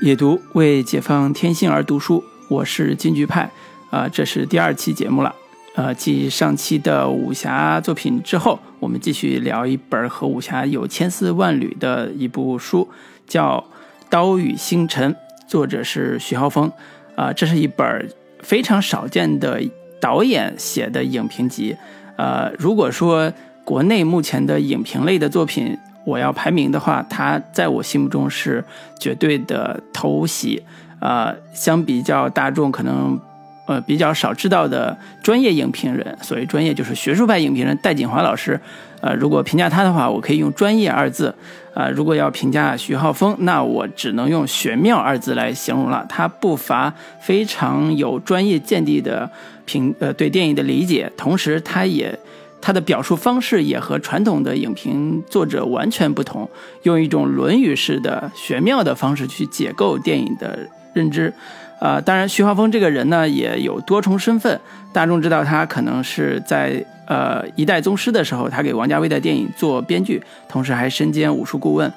[0.00, 3.50] 野读为解放天性而读书，我是金菊派，
[3.90, 5.34] 啊，这是第二期节目了，
[5.74, 12.88] 呃，继上期的武侠作品之后，我们继续聊一本和武侠有千丝万缕的一部书，
[13.26, 13.62] 叫
[14.08, 15.12] 《刀与星辰》，
[15.46, 16.72] 作者是徐浩峰，
[17.14, 18.08] 啊，这是一本
[18.42, 19.60] 非常少见的
[20.00, 21.76] 导演写的影评集，
[22.16, 23.30] 呃，如果说
[23.66, 25.76] 国内目前的影评类的作品。
[26.04, 28.64] 我要排名的话，他在我心目中是
[28.98, 30.62] 绝对的头席。
[31.00, 33.18] 呃，相比较大众可能
[33.66, 38.60] 呃比较少知道的专业影评人，所谓专业就是学术派影评人戴锦华老师。
[39.00, 41.34] 呃，如果评价他的话，我可以用“专业”二字。
[41.72, 46.04] 啊，如果要评价徐浩峰，那我只能用“玄妙”二字来形容了。
[46.08, 49.30] 他不乏非常有专业见地的
[49.64, 52.18] 评呃对电影的理解，同时他也。
[52.60, 56.48] 他的表述方式也和传统的影评作者完全不同，
[56.82, 61.32] 用一种论语式的玄妙的方式去解构电影的认知。
[61.80, 64.60] 呃，当然，徐浩峰这个人呢也有多重身份。
[64.92, 71.90] 大众知道他可能是在呃《一代宗师》的时候，他给王家卫的电影做编剧，同时还身兼武术顾问。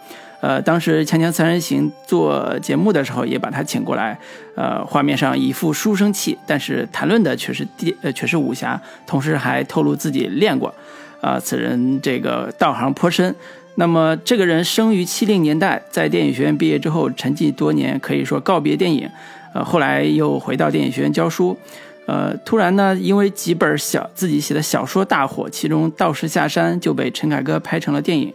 [0.44, 4.19] 呃，当时《锵锵三人行》做节目的时候，也把他请过来。
[4.55, 8.77] 呃，画面上一副书生气，但是谈论的却是电，呃，却是武侠，
[9.08, 10.75] 同时还透露自己练过。
[11.22, 13.33] 啊，此人这个道行颇深。
[13.75, 19.09] 那么，这个人生于七零年代，在电影学院毕业之后，沉寂多年，可以说告别电影。
[19.53, 21.57] 呃，后来又回到电影学院教书。
[22.05, 28.33] 呃，突然呢，因为几本小自己写的小说大火，其中《道士下山》就被陈凯歌拍成了电影。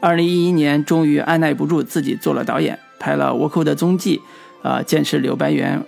[0.00, 4.16] 二零一一年，终于按耐不住，自己做了导演，拍了《倭寇的踪迹》，
[4.62, 5.84] 呃，剑士柳白猿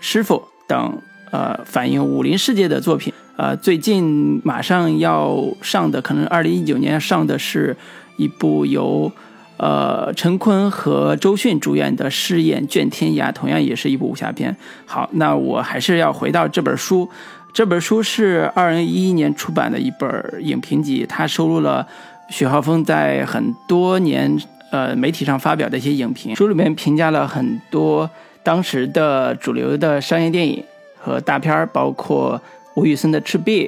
[0.00, 0.98] 师傅等，
[1.32, 3.12] 呃，反映武林世界的作品。
[3.36, 7.76] 呃，最近马上要上的，可能二零一九年上的是
[8.16, 9.10] 一部由，
[9.56, 14.56] 呃，陈坤和周迅主演的《试验卷天涯》，同样也是一部武侠片。
[14.86, 17.10] 好，那我还是要回到这本书，
[17.52, 21.86] 这本书是二零一一年出版的一本影评集，它收录了。
[22.28, 24.36] 许浩峰在很多年
[24.70, 28.10] 呃媒体上发表的一些影评书里面评价了很多
[28.42, 30.62] 当时的主流的商业电影
[30.98, 32.40] 和大片儿，包括
[32.74, 33.66] 吴宇森的《赤壁》，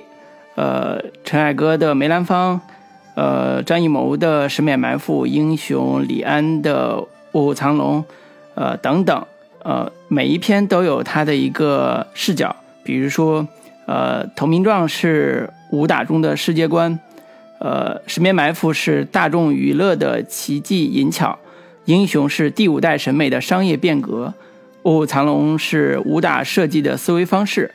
[0.57, 2.61] 呃，陈凯歌的《梅兰芳》，
[3.15, 6.97] 呃，张艺谋的《十面埋伏》，英雄李安的
[7.33, 8.03] 《卧虎藏龙》，
[8.55, 9.25] 呃等等，
[9.63, 13.47] 呃，每一篇都有他的一个视角，比如说，
[13.87, 16.99] 呃，《投名状》是武打中的世界观。
[17.61, 21.39] 呃，十面埋伏是大众娱乐的奇技淫巧，
[21.87, 24.33] 英雄是第五代审美的商业变革，
[24.83, 27.73] 卧虎藏龙是武打设计的思维方式，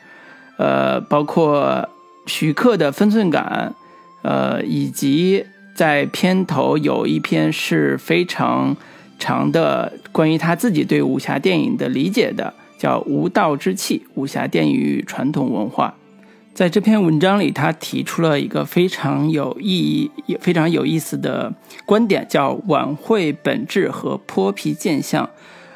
[0.56, 1.88] 呃，包括
[2.26, 3.74] 徐克的分寸感，
[4.22, 8.74] 呃，以及在片头有一篇是非常
[9.18, 15.94] 长的关于他自己对武侠电影的理解的，叫《无道之气：武侠电影与传统文化》。
[16.54, 21.52] 在这篇文章里，他提出了一个非常有意义、也非常有意思的
[21.84, 25.28] 观点，叫“晚会本质和泼皮现象”。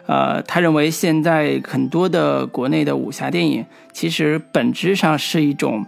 [0.07, 5.85] 呃，他认为现在很多的国内的武侠电影，其实本质上是一种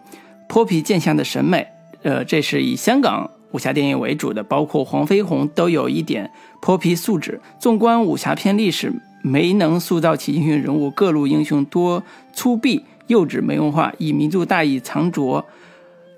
[0.48, 1.68] 泼皮现象的审美。
[2.02, 6.28] 呃，这是以香港武侠电影为主的，包括黄飞鸿都有一点
[6.60, 7.40] 泼皮素质。
[7.60, 12.02] 纵观武侠片历史，没能塑造起英雄人物，各路英雄多
[12.32, 12.82] 粗鄙。
[13.10, 15.44] 幼稚没文化，以民族大义藏拙，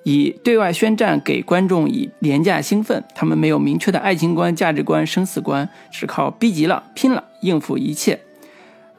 [0.02, 3.02] 以对外宣战给观众以廉价兴奋。
[3.14, 8.20] 他们没有明确的爱情观、价值观、生死观，只靠逼急了、拼了，应付一切。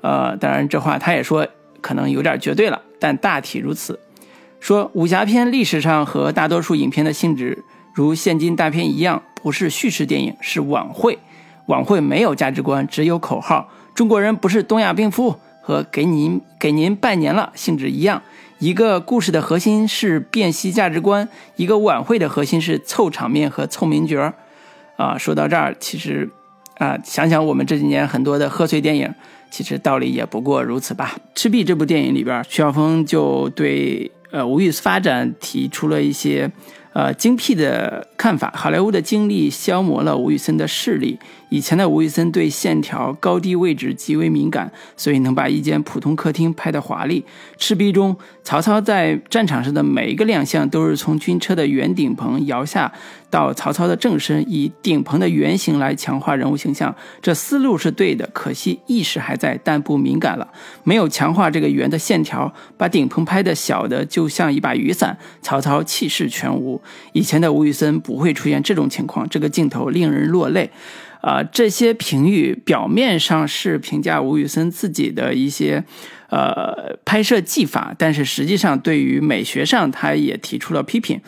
[0.01, 1.47] 呃，当然这话他也说
[1.81, 3.99] 可能有点绝对了，但大体如此。
[4.59, 11.19] 说武侠片历史上和大多数影片的性质如现今大片一样，不是叙事电影，是晚会。
[11.67, 13.69] 晚会没有价值观，只有口号。
[13.93, 15.35] 中国人不是东亚病夫。
[15.65, 18.21] 和给您给您拜年了性质一样，
[18.59, 24.33] 一个故事的核心是辨析价值观，一个晚会的核心是凑场面和凑名角儿。
[24.97, 26.29] 啊，说到这儿，其实
[26.77, 29.15] 啊，想想我们这几年很多的贺岁电影，
[29.49, 31.15] 其实道理也不过如此吧。
[31.33, 36.51] 《赤壁》这部电影里边，徐晓峰就对呃吴宇森发展提出了一些。
[36.95, 38.53] 呃，精辟的看法。
[38.55, 41.17] 好莱坞的经历消磨了吴宇森的势力。
[41.53, 47.23] 以前的吴宇森对线条、高低位置极为敏感，所以能把一间普通客厅拍得华丽。
[47.59, 52.91] 赤壁中，曹操在战场上的每一个亮相，都是从军车的圆顶棚摇下
[53.29, 56.95] 到曹操的正身，以顶棚的圆形来强化人物形象。
[57.21, 60.47] 这思路是对的，可惜意识还在，但不敏感了。
[60.83, 66.81] 没有强化这个圆的线条，把顶棚拍的小的就像一把雨伞，曹操气势全无。
[67.11, 70.71] 以前的吴宇森不会出现这种情况，这个镜头令人落泪。
[71.23, 75.83] 啊，这些评语表面上是评价吴宇森自己的一些
[76.29, 81.21] 呃拍摄技法，但是实际上对于美学上他也提出了批评。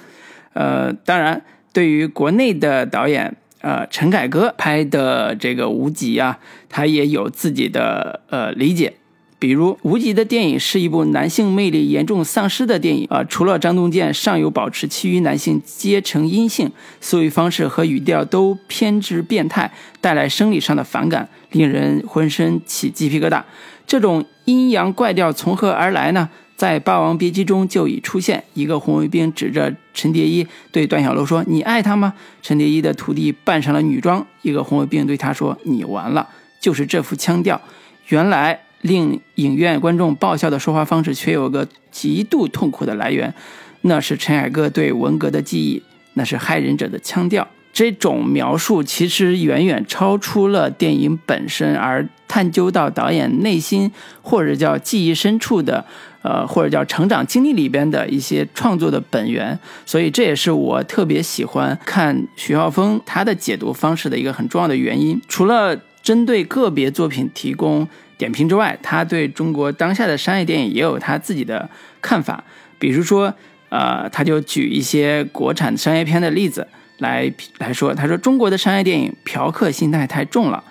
[0.53, 3.37] 呃，当然，对于国内的导演。
[3.61, 6.37] 呃，陈凯歌拍的这个《无极》啊，
[6.69, 8.93] 他也有自己的呃理解。
[9.37, 13.23] 比如，《无极》的电影是一部男性魅力严重丧失的电影啊。
[13.25, 16.71] 除了张东健尚有保持，其余男性皆成阴性，
[17.01, 23.43] 思维方式和语调都偏执变态，带来生理上的反感，令人浑身起鸡皮疙瘩。
[23.85, 26.29] 这种阴阳怪调从何而来呢？
[26.55, 36.29] 在《霸王别姬》中就已出现，一个红卫兵指着陈蝶衣对段小楼说：“你爱他吗？”陈蝶衣的徒弟扮上了女装，一个红卫兵对他说：“你完了。”
[36.61, 37.59] 就是这副腔调，
[38.07, 43.33] 原来令影院观众爆笑的说话方式，却有个极度痛苦的来源，
[43.81, 45.81] 那是陈凯歌对文革的记忆，
[46.13, 47.47] 那是害人者的腔调。
[47.73, 53.91] 这种描述其实远远超出了电影本身，而探究到导演内心
[54.21, 55.83] 或者叫记忆深处的，
[56.21, 59.59] 呃，或者叫成长经历里边的一些创作的本源。
[59.85, 65.19] 所以这也是我特别喜欢看徐浩峰他的解读方式的一个很重要的原因。
[65.27, 67.85] 除了针对个别作品提供
[68.17, 71.69] 点评之外，他对中国当下的商业电影也有他自己的
[72.01, 72.43] 看法。
[72.79, 73.33] 比如说，
[73.69, 76.67] 呃，他就举一些国产商业片的例子。
[76.99, 80.63] 来来说，他说中国的商业电影嫖客心态太重了，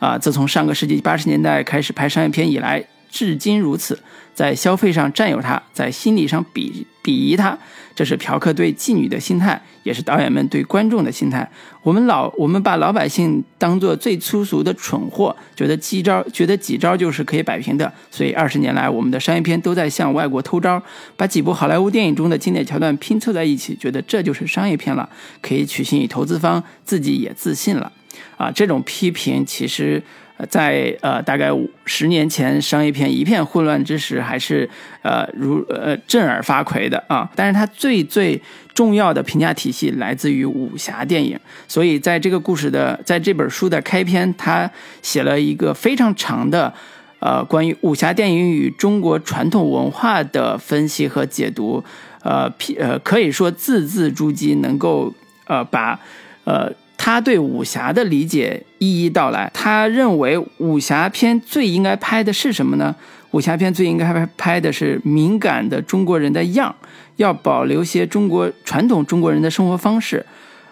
[0.00, 3.96] 啊，自从上个世纪八十年代开始拍商业片以来，至今如此，
[4.34, 7.56] 在消费上占有它，在心理上鄙鄙夷他。
[7.94, 11.50] 这是嫖客对妓女的心态，也是导演们对观众的心态。
[11.82, 17.92] 我们老我们把老百姓当做最粗俗的蠢货，觉得几招觉得几招就是可以摆平的。
[18.08, 20.80] 所以二十年来，我们的商业片都在向外国偷招，
[21.16, 25.08] 把几部好莱坞电影中的经典桥段拼凑在一起，觉得这就是商业片了，
[25.42, 27.90] 可以取信于投资方，自己也自信了。
[28.36, 30.00] 啊，这种批评其实。
[30.48, 34.68] 在呃，大概五十年前，商业片一片混乱之时，还是
[35.02, 37.28] 呃如呃震耳发聩的啊。
[37.34, 38.40] 但是它最最
[38.72, 41.36] 重要的评价体系来自于武侠电影，
[41.66, 44.70] 所以在这个故事的，在这本书的开篇，他
[45.02, 46.72] 写了一个非常长的
[47.18, 51.82] 呃关于武侠电影与中国传统文化的分析和解读，
[52.22, 55.12] 呃，呃可以说字字珠玑，能够
[55.46, 55.98] 呃把
[56.44, 56.72] 呃。
[57.08, 59.50] 他对武侠的理解一一道来。
[59.54, 62.94] 他认为武侠片最应该拍的是什么呢？
[63.30, 66.74] 武侠片最应该拍的是敏感的中国人的样，
[67.16, 70.22] 要保留些中国传统中国人的生活方式。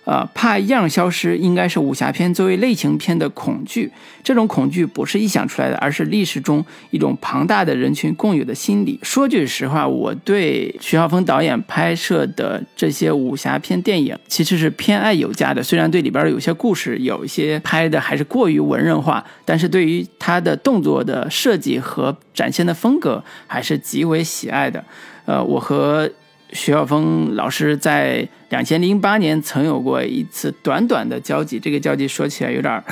[0.06, 3.90] 呃，怕样消失，应该是武侠片作为类型片的恐惧。
[4.22, 9.00] 这种恐惧不是臆想出来的，而是历史中一种庞大的人群共有的心理。
[9.02, 15.60] 说句实话，我对徐浩峰导演拍摄的这些武侠片电影其实是偏爱有加的。
[15.60, 24.84] 虽然对里边有些故事有一些拍的还是过于文人化，但是对于他的动作的设计和展现的风格还是极为喜爱的。
[25.24, 26.08] 呃，我和。
[26.52, 32.82] 徐晓峰老师在两千零八年曾有过一次短短的交集，这个交集说起来有点，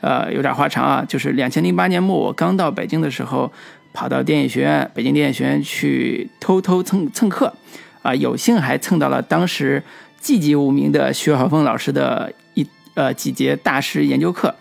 [0.00, 1.04] 呃，有点话长啊。
[1.06, 3.52] 就是两千零八年末，我刚到北京的时候，
[3.92, 7.54] 跑到电影学院，北京电影学院去偷偷蹭蹭课，
[8.02, 9.82] 啊，有幸还蹭到了当时
[10.20, 14.54] 寂寂无名的徐晓峰老师的一呃几节大师研究课，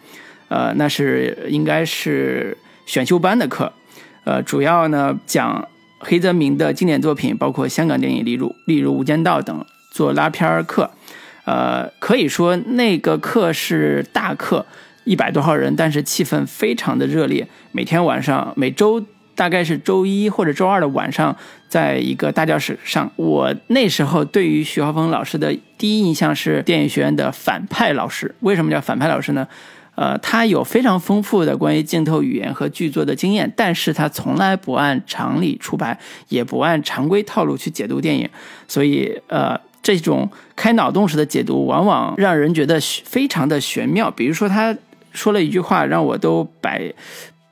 [0.50, 2.56] 呃，那是应该是
[2.86, 3.74] 选修班的课，
[4.26, 5.68] 呃，主要呢讲。
[6.04, 10.92] 黑泽明的经典作品，包括香港电影，例如例如《无间道》等，做拉片儿课，
[11.46, 14.66] 呃，可以说那个课是大课，
[15.06, 17.48] 一百多号人，但是气氛非常的热烈。
[17.72, 19.04] 每天晚上，每周
[19.36, 21.36] 大概是周一或者周二的晚上，
[21.68, 23.12] 在一个大教室上。
[23.16, 28.36] 我那时候对于徐浩峰老师的第一印象是电影学院的反派老师。
[28.42, 29.48] 为什么叫反派老师呢？
[29.96, 38.28] 呃，他有非常丰富的关于镜头语言和剧作的经验，但是他从来不按常理出牌，也不按常规套路去解读电影，
[38.68, 44.10] 所以呃，这种开脑洞式的解读往往让人觉得非常的玄妙。
[44.10, 44.76] 比如说，他
[45.12, 46.92] 说了一句话，让我都百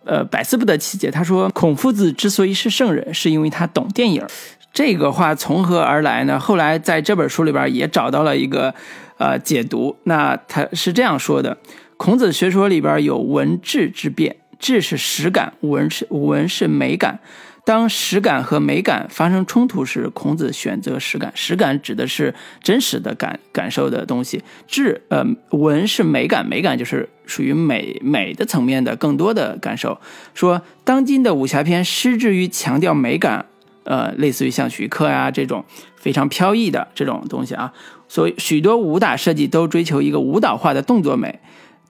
[0.03, 1.11] 呃百思不得其解。
[1.11, 4.25] 他说：“孔夫子之所以是圣人，是因为他懂电影。”
[4.73, 6.39] 这个话从何而来呢？
[6.39, 8.73] 后来在这本书里边也找到了一个
[9.17, 11.57] 呃解读，那他是这样说的。
[12.01, 17.19] 孔子学说里边有文质之辩，质是实感，文是文是美感。
[17.63, 21.31] 当实感和美感发生冲突时，孔子选择实感。
[21.35, 30.01] 实感指的是真实的感感受的东西，质呃文是美感，美感就是属于美美的层面的更多的感受。
[30.33, 33.45] 说当今的武侠片失之于强调美感，
[33.83, 35.63] 呃，类似于像徐克呀这种
[35.97, 37.71] 非常飘逸的这种东西啊。
[38.07, 41.39] 所以许多武打设计都追求一个舞蹈化的动作美，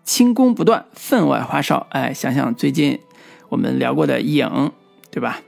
[0.04, 1.88] 轻功不断，分外花哨。
[1.92, 3.00] 哎，想想最近
[3.50, 4.72] 我们聊过的影，
[5.10, 5.42] 对吧？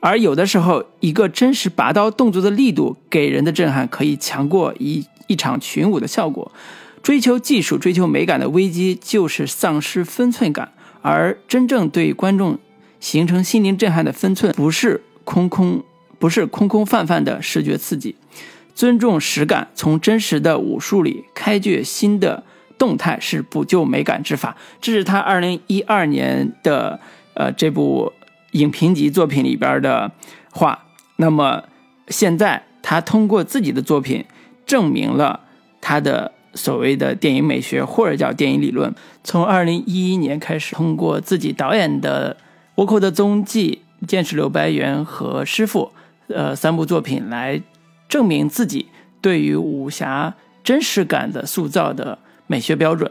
[0.00, 6.50] 而有的时候，一个真实拔刀动作的力度给人的震撼，可以强过一一场群舞的效果。
[7.02, 10.72] 追求技术、追求美感的危机，就是丧失分寸感。
[11.02, 12.58] 而真正对观众
[12.98, 15.82] 形成心灵震撼的分寸，不是空空，
[16.18, 18.16] 不是空空泛泛的视觉刺激。
[18.74, 22.44] 尊重实感，从真实的武术里开掘新的
[22.80, 24.56] 动态，是补救美感之法。
[24.80, 26.98] 这是他二零一二年的
[27.34, 28.12] 呃这部
[28.52, 30.10] 影评集作品里边的
[30.50, 30.86] 话。
[31.16, 31.62] 那么
[32.08, 34.24] 现在他通过自己的作品
[34.64, 35.40] 证明了
[35.82, 38.92] 他的所谓的电影美学或者叫电影理论。
[39.22, 42.36] 从二零一一年开始，通过自己导演的
[42.82, 45.92] 《倭寇的踪迹》《剑士刘白猿》和《师傅》
[46.34, 47.60] 呃三部作品来。
[48.08, 48.88] 证明自己
[49.20, 50.34] 对于武侠
[50.64, 52.18] 真实感的塑造的
[52.50, 53.08] 美学标准，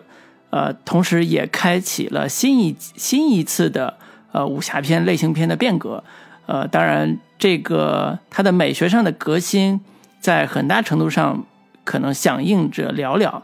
[0.49, 3.95] 呃，同时也开启了新一新一次的
[4.33, 6.03] 呃武侠片类型片的变革，
[6.45, 9.79] 呃，当然这个它的美学上的革新，
[10.19, 11.45] 在很大程度上
[11.85, 13.41] 可能响应者寥寥，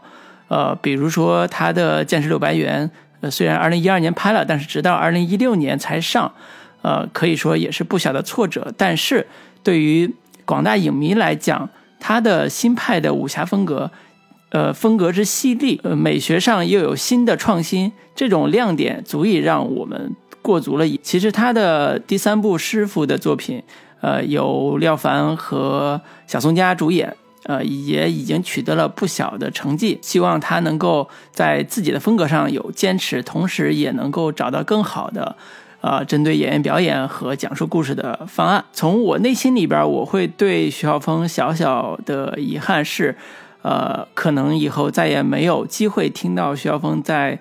[0.48, 2.86] 呃，比如说他的《剑士柳白猿》，
[3.22, 6.30] 呃，虽然二零一二年拍了，但是直到二零一六年才上，
[6.82, 9.26] 呃，可以说也是不小的挫折，但是
[9.62, 13.90] 对于广大影迷来讲，他的新派的武侠风格，
[14.50, 20.98] 呃，风格之犀利，呃，美学上又有新的创新，这种亮点足以让我们过足了瘾。
[21.02, 23.62] 其实他的第三部师傅的作品，
[24.00, 29.98] 呃，由廖凡和小宋佳主演，呃，也已经取得了不小的成绩。
[30.00, 35.36] 希望他能够在自己的风格上有坚持，同时也能够找到更好的。
[35.82, 43.16] 呃，针对演员表演和讲述故事的方案，从我内心里边，我会对徐浩峰小小的遗憾是，
[43.66, 47.36] 呃，可能以后再也没有机会听到徐晓峰在，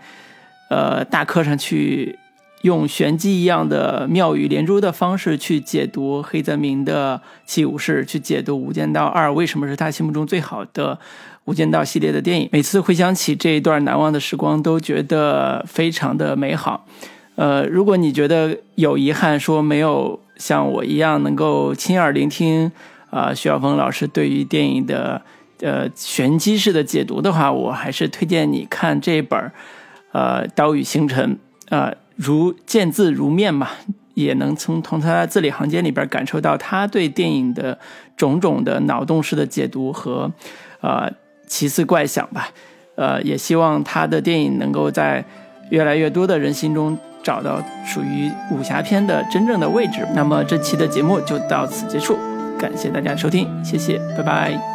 [0.72, 2.17] 呃，大课上去
[2.63, 10.96] 用玄机一样的妙语连珠的方式去解读黑泽明的《七武士》，去解读《无间道二》为什么是他心目中最好的
[11.44, 12.50] 《无间道》系列的电影。
[12.51, 16.88] 每次回想起这一段难忘的时光，都觉得非常的美好。
[17.36, 22.72] 呃，如果你觉得有遗憾，说没有像我一样能够亲耳聆听
[23.12, 25.22] 啊徐晓峰老师对于电影的
[25.62, 29.51] 呃玄机式的解读的话，我还是推荐你看这本
[30.12, 31.35] 呃《岛屿星辰》
[31.69, 33.69] 呃，如见字如面嘛，
[34.13, 37.77] 也能从从他字里行间里边感受到他对电影的
[38.15, 40.31] 种种的脑洞式的解读和
[40.81, 41.12] 呃
[41.47, 42.50] 奇思怪想吧。
[42.95, 45.25] 呃，也希望他的电影能够在
[45.69, 46.97] 越来越多的人心中。
[47.25, 50.07] 找到属于武侠片的真正的位置。
[50.13, 52.15] 那么这期的节目就到此结束，
[52.59, 54.75] 感谢大家收听，谢谢，拜拜。